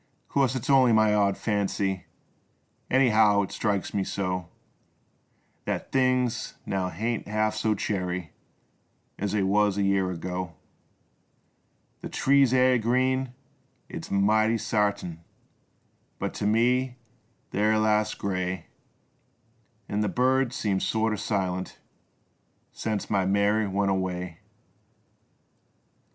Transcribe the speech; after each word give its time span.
Course 0.29 0.55
its 0.55 0.67
only 0.67 0.93
my 0.93 1.13
odd 1.13 1.37
fancy 1.37 2.07
Anyhow 2.89 3.43
it 3.43 3.51
strikes 3.51 3.93
me 3.93 4.03
so, 4.03 4.49
Thet 5.67 5.91
things 5.91 6.55
now 6.65 6.89
haint 6.89 7.27
half 7.27 7.53
so 7.53 7.75
cheery 7.75 8.31
As 9.19 9.33
they 9.33 9.43
was 9.43 9.77
a 9.77 9.83
year 9.83 10.09
ago. 10.09 10.55
The 12.01 12.09
trees 12.09 12.51
air 12.51 12.79
green, 12.79 13.35
its 13.89 14.09
mighty 14.09 14.57
sartin 14.57 15.19
But 16.17 16.33
to 16.33 16.47
me 16.47 16.95
the^^'re 17.51 17.75
alius 17.75 18.15
gray 18.17 18.65
An' 19.87 20.01
the 20.01 20.09
birds 20.09 20.55
seem 20.55 20.79
sorter 20.79 21.15
silent 21.15 21.77
Sence 22.71 23.07
my 23.07 23.27
Mary 23.27 23.67
went 23.67 23.91
away. 23.91 24.09
SENCE 24.09 24.23
MY 24.23 24.23
MARY 24.23 24.27
WENT 24.31 24.35
AWAY. 24.35 24.39